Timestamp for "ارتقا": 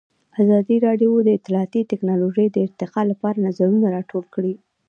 2.67-3.01